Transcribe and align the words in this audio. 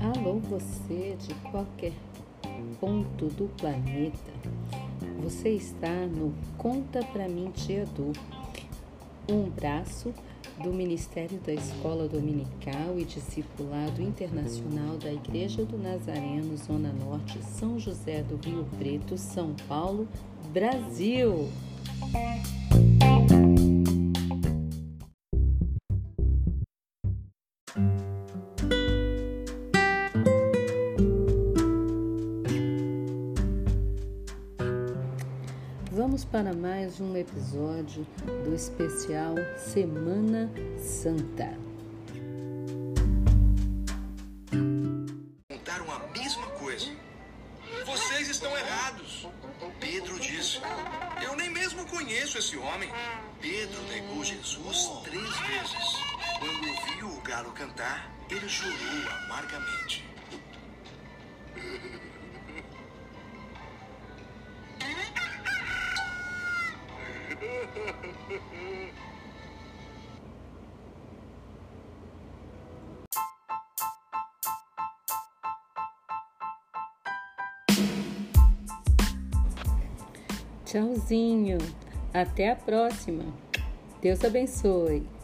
Alô, 0.00 0.40
você 0.40 1.16
de 1.26 1.34
qualquer 1.50 1.92
ponto 2.80 3.26
do 3.26 3.48
planeta. 3.56 4.32
Você 5.22 5.50
está 5.50 6.06
no 6.06 6.34
Conta 6.56 7.04
Pra 7.12 7.28
mim, 7.28 7.50
Tia 7.50 7.84
Du, 7.86 8.12
um 9.30 9.50
braço 9.50 10.12
do 10.62 10.72
Ministério 10.72 11.38
da 11.38 11.52
Escola 11.52 12.08
Dominical 12.08 12.98
e 12.98 13.04
Discipulado 13.04 14.02
Internacional 14.02 14.96
da 14.96 15.12
Igreja 15.12 15.64
do 15.64 15.78
Nazareno, 15.78 16.56
Zona 16.56 16.92
Norte, 16.92 17.38
São 17.42 17.78
José 17.78 18.22
do 18.22 18.36
Rio 18.36 18.66
Preto, 18.78 19.16
São 19.16 19.54
Paulo, 19.68 20.08
Brasil. 20.52 21.48
Vamos 35.92 36.24
para 36.24 36.54
mais 36.54 37.00
um 37.00 37.14
episódio 37.16 38.06
do 38.44 38.54
especial 38.54 39.34
Semana 39.58 40.50
Santa. 40.78 41.58
Contaram 45.50 45.92
a 45.92 45.98
mesma 46.16 46.46
coisa. 46.52 46.90
Vocês 47.84 48.28
estão 48.30 48.56
errados. 48.56 49.28
Pedro 49.78 50.18
disse: 50.18 50.60
Eu 51.22 51.36
nem 51.36 51.50
mesmo 51.50 51.84
conheço 51.86 52.38
esse 52.38 52.56
homem. 52.56 52.90
Pedro 53.40 53.82
negou 53.88 54.24
Jesus 54.24 54.90
três 55.04 55.36
vezes. 55.40 56.27
Galo 57.28 57.52
cantar, 57.52 58.10
ele 58.30 58.48
chorou 58.48 58.74
amargamente. 59.26 60.02
Tchauzinho. 80.64 81.58
Até 82.14 82.52
a 82.52 82.56
próxima. 82.56 83.24
Deus 84.00 84.24
abençoe. 84.24 85.17